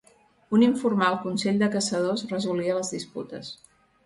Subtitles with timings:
[0.57, 3.53] Un informal Consell de Caçadors resolia les disputes.